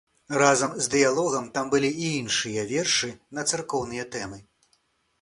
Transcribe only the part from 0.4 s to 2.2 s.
Разам з дыялогам там былі і